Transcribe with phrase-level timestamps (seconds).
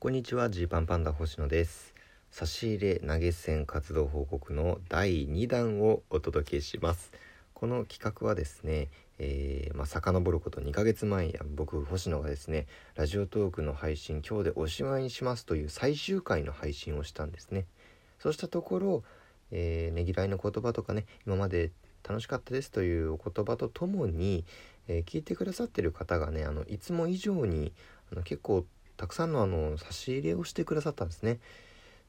[0.00, 0.48] こんにちは。
[0.48, 1.92] ジーパンパンダ星野です。
[2.30, 7.10] 差し入れ投げ銭活動報告の第2弾をお届けします。
[7.52, 17.66] この企画はですね、えー、まあ、遡ること2ヶ月前や僕星野がですねラジオトークの配信今日でおしまいにしますという最終回の配信をしたんですね。
[18.20, 19.02] そうしたところ、
[19.50, 21.72] えー、ねぎらいの言葉とかね今まで
[22.08, 24.44] 楽しかったですというお言葉とともに、
[24.86, 27.72] えー、聞いてくださってる方がねあのいつも以上に
[28.12, 28.64] あの結構
[28.98, 31.38] たくさんのあの差し入れをしてくださったんですね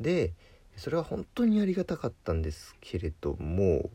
[0.00, 0.32] で
[0.76, 3.90] それは本当にありがたかったんですけれども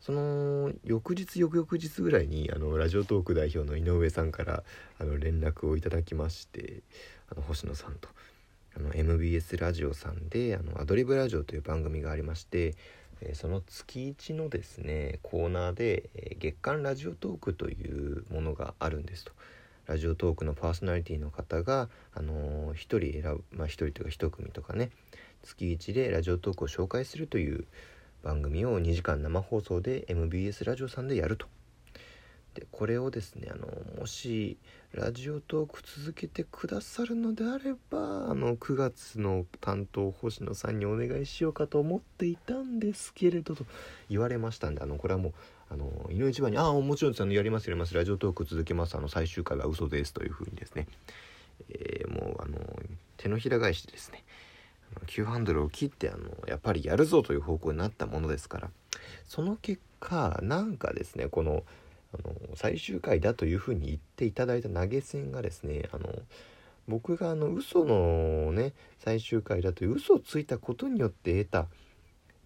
[0.00, 4.62] その翌日翌々日ぐらいにあのラジオトーク代表の井上さんから
[5.00, 6.82] あの連絡をいただきまして
[7.32, 8.08] あの星野さんと
[8.92, 12.74] MBS ラジオさんであのアドリブラジオという番組がありまして
[13.32, 19.32] その月1のですねコーナーで月間ラジオトークというものがあるんですと。
[19.86, 24.90] ラジオトークのパーソナリティの方が、あのー、1人選ぶ、まあ、1人というか1組とかね
[25.42, 27.66] 月1でラジオトークを紹介するという
[28.22, 31.46] 番組を2時間生放送で MBS ラジオさんでやると。
[32.54, 33.66] でこれをですねあの
[33.98, 34.56] もし
[34.92, 43.66] ラジオトーク続けてくださるのであればあの9月の担当星野さんにお願いしようかと思っていたんですけれどと
[44.08, 45.32] 言われましたんであのこれはもう
[45.74, 50.86] あの井上一番に「ああもちろんあのやりますやりますラジオトーク続けますあの最終回は嘘です」というふうにですね、
[51.68, 52.58] えー、もうあの
[53.16, 54.24] 手のひら返しですね。
[55.06, 58.70] 急ハンドルを切ってあのやっぱりやるぞという方向になったものですから。
[59.26, 61.64] その結果なんかですねこの
[62.14, 66.14] あの最終回だというふうに言っていただいた投げ銭がですねあの
[66.86, 71.66] 僕があの嘘のね最終回だという嘘をついたことによって得た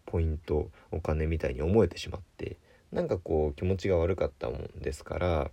[0.07, 2.57] ポイントお金みたいに思えてしまって
[2.93, 5.51] なんかこう気持ちが悪かったもんですから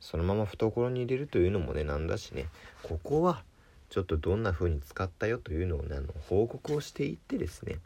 [0.00, 2.46] そのまま懐に入れるというのもねなんだしね
[2.82, 3.42] ここは
[3.90, 7.78] ちょっとどんな風に使ったよというのをねあの報告をしていってですね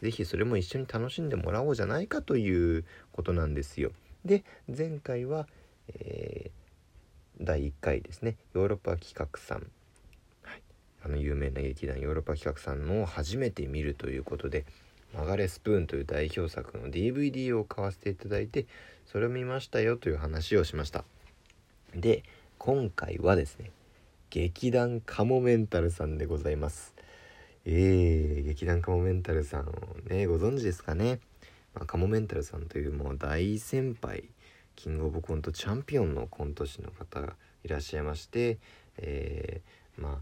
[0.00, 3.90] 是非それも一緒に楽しんでもらおうじゃないかということなんですよ。
[4.24, 5.48] で前回は、
[5.88, 9.66] えー、第1回ですねヨーロッパ企画さん、
[10.42, 10.62] はい、
[11.04, 14.64] あの有名な劇団ヨーロッパ企画さんのを初めて見るということで
[15.12, 18.66] 「曲がれスプーン」という代表作の DVD を買わせていただいて
[19.06, 21.04] それを見ましたよという話をしました。
[21.94, 22.22] で
[22.58, 23.70] 今回はですね
[24.30, 26.94] 劇団カモメンタルさんでございます。
[27.64, 29.72] えー、劇団カモメンタルさん
[30.08, 31.20] ねご存知ですかね？
[31.74, 34.24] まあ、カモメンタルさんというもう大先輩
[34.74, 38.58] キングオブコントチャンピオンのコント師の方がいらっしゃいまして、
[38.98, 40.18] えー、まあ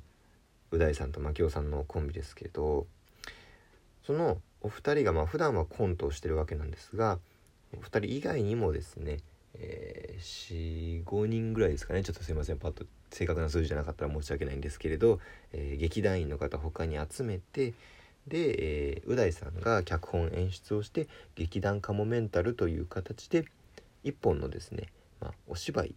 [0.70, 2.86] う大さんと牧雄さんのコンビですけど
[4.06, 7.18] そのお二人がまあ普段はコントをしてるわけなんですが
[7.76, 9.18] お二人以外にもですね、
[9.54, 12.02] えー、45人ぐらいですかね。
[12.02, 12.58] ちょっとすいません。
[12.58, 15.18] パッと正確な数字じゃなかったら申し訳ないんですけれど、
[15.52, 17.74] えー、劇団員の方他に集めて、
[18.28, 23.44] で、えー、う大さんが脚本演出をして劇団カモメンタルという形で
[24.02, 24.88] 一本のですね、
[25.20, 25.94] まあ、お芝居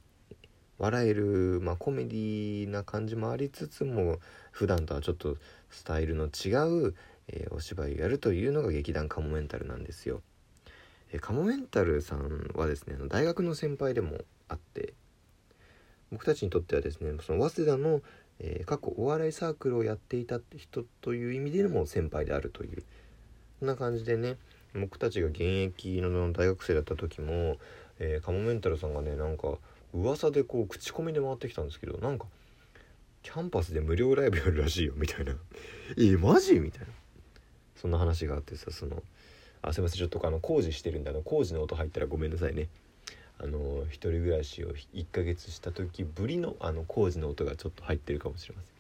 [0.78, 4.20] 笑える、まあ、コメディな感じもありつつも
[4.52, 5.38] 普段とはちょっと
[5.70, 6.50] スタイルの違
[6.88, 6.96] う、
[7.30, 10.22] えー、お芝居をやるというのが劇団カモメンタルなんですよ。
[11.12, 14.18] えー、カモメンタルさんはですね大学の先輩でも
[14.48, 14.94] あって
[16.12, 18.02] 僕たちにとってはですねその早稲田の
[18.40, 22.84] えー、過去お笑いサークルをやっていた人という意味でも先輩であるという
[23.60, 24.38] そんな感じでね
[24.74, 27.58] 僕たちが現役の大学生だった時も、
[28.00, 29.58] えー、カモメンタルさんがねなんか
[29.94, 32.28] 噂でこう口コミで回ってきたんですけどなんか
[33.24, 35.34] キャンパスで無料ライブやるらしいよみたいな
[35.98, 36.88] 「えマジ?」みたいな
[37.80, 39.02] そんな話があってさその
[39.62, 42.68] あすいませんちょっとあの工事してるんであの工事の音入ったらごめんなさいね。
[43.42, 48.74] あの一人暮らしを1ヶ月した時ぶりのあの工事の音がちょっと入ってるかもしれません。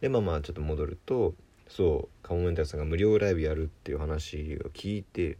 [0.00, 1.34] でまあまあちょっと戻ると
[1.68, 5.38] そうカモメンタルさんが無料ライブやるっていう話を聞いて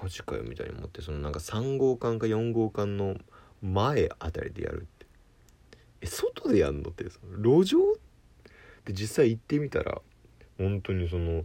[0.00, 3.16] マジかよみたいに思ってそのなんか3号館か4号館の
[3.60, 5.06] 前あたりでやるって。
[6.02, 7.78] え外でやんのってその路上？
[8.84, 10.00] で実際行ってみたら
[10.58, 11.44] 本当にその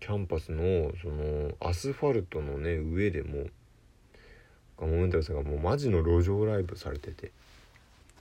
[0.00, 3.46] キャンパスのそのアスファルトのね上でも
[4.80, 7.32] モメンタルさんがもうマジの路上ライブされてて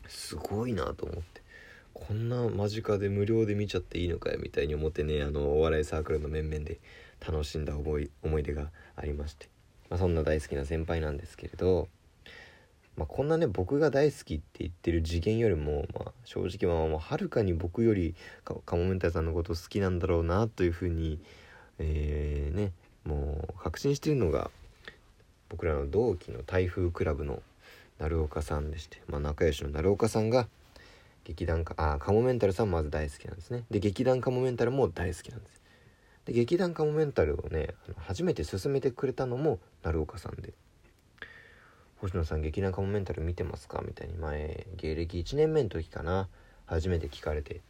[0.08, 1.48] すごいなと思って。
[1.98, 6.80] こんな間近で無料で見ちゃっていいのかよみたいに思ってねあのお笑いサークルの面々で
[7.28, 9.50] 楽しんだ思い思い出がありまして、
[9.90, 11.88] まあ、そんな大好きな先輩なんですけれど、
[12.98, 18.16] まあ、こんなね僕が大好きって言ってる次元よりも、まあ、正直はもうはるかに僕より
[18.66, 21.20] カモメンタルさんのこと好きなんだろうなというふうに、
[21.78, 22.72] えー、ね
[23.06, 24.50] もう確信してるのが
[25.50, 27.42] 僕らの同期の台風クラブの
[28.00, 30.48] 鳴岡さんでして、まあ、仲良しの鳴岡さんが
[31.24, 33.64] 劇団かあカモメンタルさんまず大好きなんですね。
[33.70, 35.62] で劇団カモメンタルも大好きなんです。
[36.26, 40.54] で劇団カモメンタルをね初めて勧めてくれたのも鳴岡さんで
[42.00, 46.30] 「星野さん劇団カモメンタル見てますか?」みたいに前芸歴1年目の時かな。
[46.68, 47.62] 初めて聞かれて。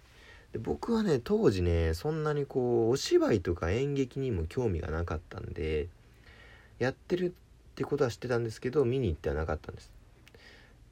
[0.53, 5.89] で僕はね当時ねそんなにこうお芝居とか演劇にも興味がなかったんで
[6.79, 7.31] やってるっ
[7.75, 9.91] てことは知ってたんですけど見に行ってはなかったんです。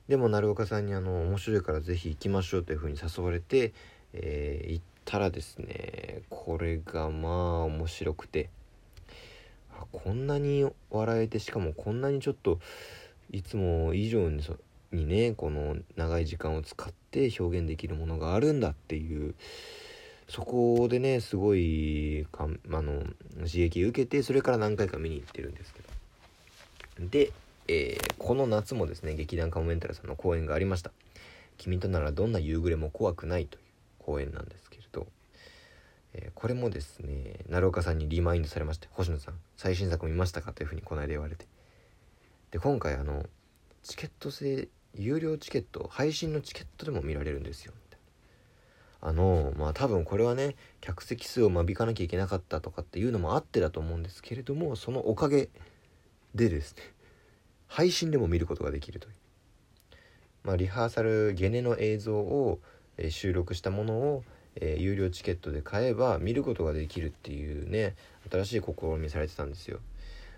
[0.07, 3.73] でも鳴岡さんにあの面白いから是非行きましょうというふうに誘われて、
[4.13, 7.31] えー、行ったらですねこれがまあ
[7.63, 8.49] 面白くて。
[9.91, 12.59] こんなに笑えてしかもこんなにちょっと
[13.31, 14.55] いつも以上にそ
[14.91, 19.35] にねこの長い時間を使って表現できるものがあるんだっていう
[20.29, 23.03] そこでねすごいかあの
[23.37, 27.31] 刺激受けてそれから何回か見に行ってるんですけどで
[27.67, 30.91] えー、この夏もですね劇団カモメンタルさんの公演がありました
[31.57, 33.61] 「君とならどんな夕暮れも怖くない」という
[33.97, 35.07] 公演なんですけれど、
[36.13, 41.47] えー、これもですね鳴岡さんにリマインドされまして「星野さん最新作見ましたか?」というふうにこの間言われて
[42.55, 43.25] で今回あの
[43.83, 47.73] チケット制有料チケット配信のチケットでも見られるんですよ。
[49.01, 55.49] あのまあ多分これはね客席数を間引かなきゃいけなかったとかっていうのもあってだと思うんですけれどもそのおかげ
[56.33, 56.83] でですね
[57.67, 59.15] 配信でも見ることができるという、
[60.45, 62.61] まあ、リハーサルゲネの映像を、
[62.97, 64.23] え、収録したものを、
[64.55, 67.97] えー、有料チケットで買えば見ることができるっていうね
[68.31, 69.81] 新しい試みされてたんですよ。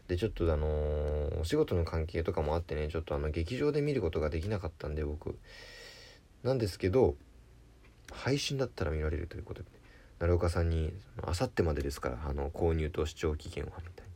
[0.08, 5.38] でちょっとあのー、お仕事の関係とかもあってねちょっとあの劇場で見ることができなかったんで僕。
[6.44, 7.16] なんですけど
[8.14, 9.76] 配信だったら見られるということで、ね、
[10.20, 10.94] 鳴岡さんに
[11.24, 14.12] 「あさってまでですからあの購入と視聴期限は」みたいに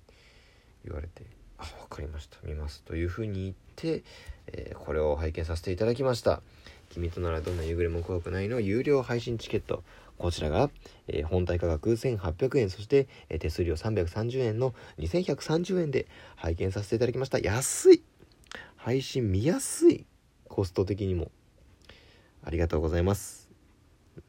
[0.85, 1.23] 言われて
[1.57, 4.03] あ分かりました見ますというふうに言って、
[4.47, 6.41] えー、これを拝見させていただきました。
[6.89, 9.83] 君とならどんな夕暮れも怖くないの有料配信チケット。
[10.21, 10.69] こちらが、
[11.07, 17.39] えー、本体価格1800円そして、えー、手数料330円の2130円で拝見させていただきました。
[17.39, 18.03] 安い。
[18.75, 20.06] 配信見やすい。
[20.47, 21.31] コスト的にも。
[22.44, 23.50] ありがとうございます。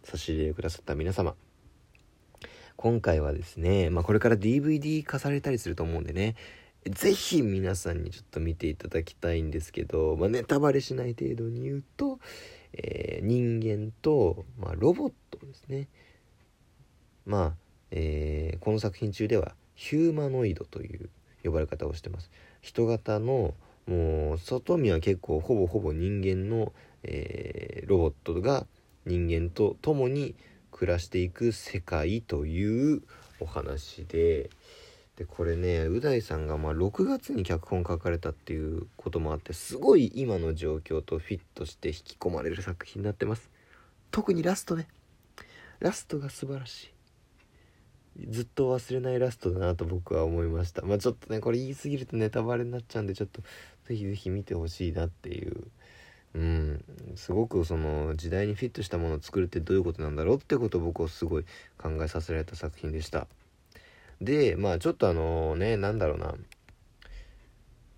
[0.03, 1.35] 差し入れをくださった皆様。
[2.77, 6.37] 今回はですね、まあ、これから DVD 化されたりすると思うんでね
[6.91, 12.19] ぜひ皆さんにちょっと見ていただきたいんですけど、まあ、ネタバレしない程度に言うと、
[12.75, 15.89] えー、人間と、まあ、ロボットですね。
[17.27, 17.53] まあ、
[17.91, 21.11] えー、この作品中ではヒューマノイドという
[21.45, 22.31] 呼ばれ方をしてます。
[22.61, 23.55] 人型の
[23.87, 26.73] もう外見は結構ほぼほぼ人間の、
[27.03, 28.67] えー、ロボットが
[29.07, 30.35] 人間と共に
[30.71, 33.03] 暮らしていく世界という
[33.41, 34.51] お話で、
[35.17, 43.51] でこれねう大さんがまあ6月に脚本書かれたっていうこともあってすごい今の状況とフィットして引き込まれる作品になってます。
[44.11, 44.89] 特にラストね。
[45.81, 46.93] ラストが素晴らしい。
[48.29, 50.83] ずっと忘れないラストだなと僕は思いました。
[50.83, 53.43] まあちょっとねこれ言い過ぎるとネタバレになっちゃうんでちょっと
[53.87, 55.65] 是非是非見てほしいなっていう。
[56.35, 56.85] うん。
[57.17, 61.45] すごくその時代にフィットしたものを作るってどういうことなんだろうってことを僕をすごい
[61.77, 63.27] 考えさせられた作品でした。
[64.25, 66.35] でまあちょっとあのねなんだろうな。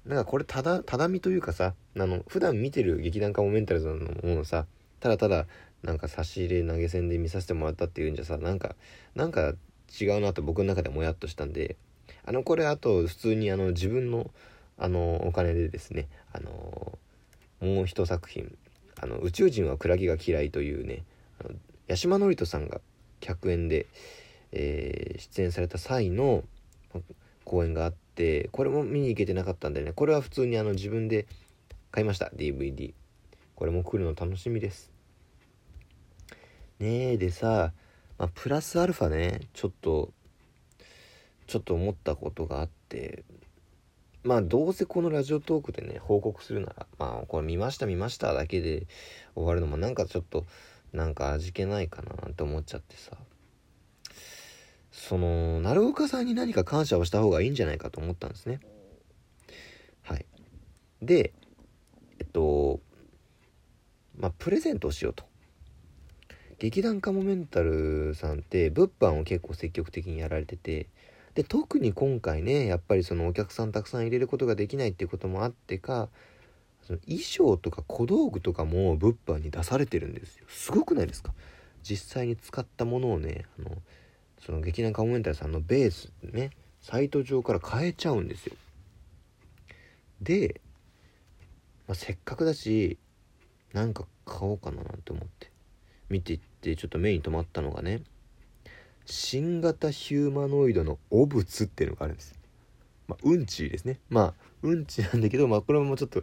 [0.06, 4.66] なんかこれただただみというかさあの普段見てる劇団カモメンタルズのものさ
[5.00, 5.46] ただただ
[5.82, 8.74] なんか差し入れ投げ銭で見させてもらったっていうんじゃさなんか
[9.14, 9.54] なんか
[9.98, 11.76] 違うなと僕の中でもやっとしたんで
[12.26, 14.30] あのこれあと普通にあの自分の
[14.76, 16.98] あのお金でですねあの
[17.60, 18.56] もう一作品
[19.00, 21.04] 「あの宇宙人はクラゲが嫌い」というね
[21.40, 21.50] あの
[21.88, 22.80] 八島智人さんが
[23.20, 23.86] 100円で
[24.54, 26.44] えー、出演された際の
[27.44, 29.92] 公演があってこれも見に行けてなかったんでね。
[29.92, 31.26] これは普通にあの自分で
[31.90, 32.30] 買いました。
[32.34, 32.94] DVD
[33.56, 34.90] これも来るの楽しみです。
[36.78, 37.72] ねえでさ、
[38.18, 40.12] まあ、プラスアルファねちょっと
[41.46, 43.24] ちょっと思ったことがあって
[44.22, 48.86] まあどうせこのラジオトークでね報告するならまあこれ見ました見ましただけで
[49.34, 50.44] 終わるのもなんかちょっと
[50.92, 53.16] なんか味気ないかなって思っちゃってさ。
[54.96, 58.60] その鳴岡さんに何か感謝をした方がいいんじゃないかと思ったんですね。
[60.02, 60.24] はい。
[61.02, 61.32] で
[62.18, 62.80] えっと
[64.16, 65.24] まあプレゼントをしようと。
[66.58, 70.86] 劇団カモメンタルさんって物販を結構積極的にやられてて
[71.34, 76.08] で特に今回ねやっぱりそのお客さんたくさん入れることができないっていうこともあってか
[76.86, 80.46] その衣装とか小道具とかも物販に出されてるんですよ。
[80.48, 81.32] すごくないですか？
[81.82, 83.76] 実際に使ったものをねあの
[84.44, 86.50] その劇団カモメンタルさんのベースね
[86.82, 88.56] サイト上から変えちゃうんですよ。
[90.20, 90.60] で、
[91.88, 92.98] まあ、せっかくだし
[93.72, 95.50] なんか買おうかななんて思って
[96.10, 98.02] 見ていってちょっと目に留まったのがね
[99.06, 102.34] 新型ヒューマノイドの汚物っていうのがあるんです。
[103.08, 103.98] まあ、うんちですね。
[104.10, 106.22] まあうんちなんだけどまあこれもちょっと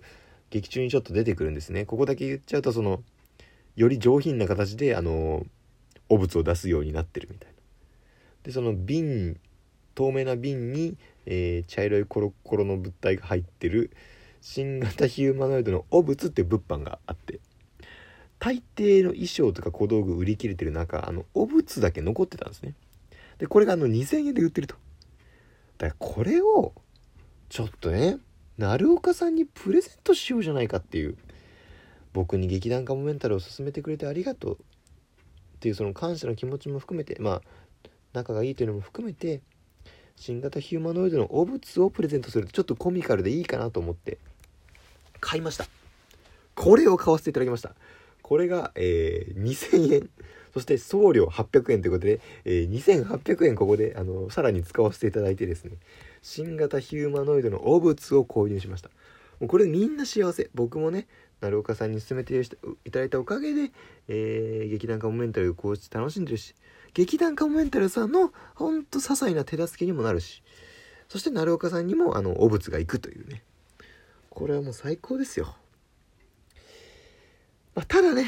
[0.50, 1.86] 劇中にちょっと出てくるんですね。
[1.86, 3.02] ここだけ言っちゃうとその
[3.76, 5.46] より上品な形であの
[6.10, 7.51] 汚物を出すようになってるみたいな。
[8.44, 9.38] でその瓶
[9.96, 13.92] 透明な瓶に、えー、茶色いコロコロの物体が入ってる
[14.42, 17.40] 新型ヒューマノイドの汚物っていう物販があって
[18.40, 22.74] 大抵の衣装とか小道具売り切れてる中あの汚物だけ残ってたんですね。
[23.38, 24.76] でこれがあの2000円で売ってると。
[25.78, 26.74] だからこれを
[27.50, 28.18] ちょっとね
[28.58, 31.18] 鳴岡さんにプレゼントしようじゃないかっていう
[32.14, 34.58] 僕に劇団カモメンタルを勧めてくれてありがとうっ
[35.60, 37.42] ていうその感謝の気持ちも含めてまあ
[38.14, 39.42] 仲がいいというのも含めて
[40.16, 44.18] 新型ヒューマノイドの汚物をプレゼントするとちょっとコミカルでいいかなと思って
[45.20, 45.66] 買いました。
[46.56, 47.74] これを買わせていただきました。
[48.22, 50.10] これが、えー、2000円。
[50.54, 55.78] そして送料800円ということで、えー、2800円ここであのさらに使わせていただいてですね
[56.22, 58.90] 新型ヒューマノイドの汚物を購入しました。
[59.40, 60.50] もうこれみんな幸せ。
[60.54, 61.08] 僕もね
[61.42, 63.72] 鳴岡さんに勧めていただいたおかげで、
[64.08, 66.56] えー、劇団カモメンタルをこうして楽しんでるし
[66.94, 70.44] 劇団カモメンタルさんのほんと些細な手助けにもなるし
[71.10, 73.44] そして鳴岡さんにもあの汚物が行くというね。
[74.30, 75.58] これはもう最高ですよ、
[77.76, 78.28] まあ、ただね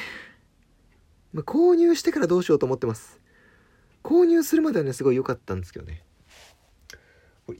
[1.34, 3.20] まあ、購入してからどうしようと思ってます。
[4.04, 6.04] 購入するまではねすごい良かったんですけどね。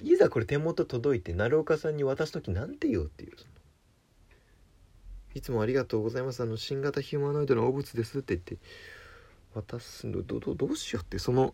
[0.02, 3.32] いざこれ手元届いて鳴岡さんに渡す時なんて言おうっていう。
[5.36, 6.42] いつもありがとうございます。
[6.42, 8.58] あの新型ヒューマノイドの汚物ですって言って
[9.54, 11.20] 渡すのどどどうしようって。
[11.20, 11.54] その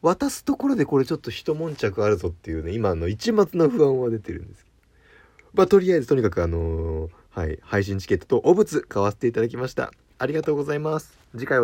[0.00, 4.64] 渡すところでこれちょっと一悶着あるぞっていうね今の一末の不安は出てるんです。
[4.64, 9.92] けどまあとりあえずとにかくあのー、はい配信チケットと汚物買わせていただきました。
[10.18, 11.18] ありがとうございます。
[11.32, 11.60] 次回